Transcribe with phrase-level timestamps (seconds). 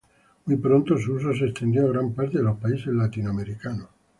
[0.45, 3.89] Muy pronto, su uso se extendió a gran parte de los países latinoamericanos.